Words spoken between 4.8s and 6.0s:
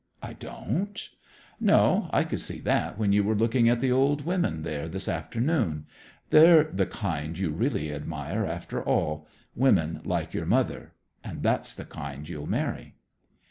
this afternoon.